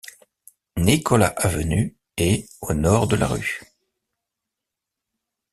Nicholas 0.77 1.35
Avenue 1.37 1.95
et 2.17 2.47
au 2.61 2.73
nord 2.73 3.05
de 3.07 3.15
la 3.17 3.27
Rue. 3.27 3.59